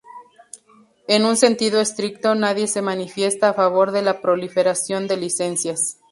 En 1.07 1.25
un 1.25 1.37
sentido 1.37 1.79
estricto 1.79 2.33
nadie 2.33 2.65
se 2.65 2.81
manifiesta 2.81 3.49
a 3.49 3.53
favor 3.53 3.91
de 3.91 4.01
la 4.01 4.19
proliferación 4.19 5.07
de 5.07 5.17
licencias. 5.17 5.99